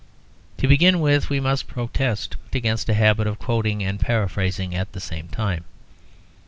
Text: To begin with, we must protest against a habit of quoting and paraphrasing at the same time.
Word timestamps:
To 0.57 0.67
begin 0.67 0.99
with, 0.99 1.29
we 1.29 1.39
must 1.39 1.67
protest 1.67 2.35
against 2.53 2.89
a 2.89 2.95
habit 2.95 3.27
of 3.27 3.37
quoting 3.37 3.83
and 3.83 3.99
paraphrasing 3.99 4.73
at 4.73 4.93
the 4.93 4.99
same 4.99 5.27
time. 5.27 5.63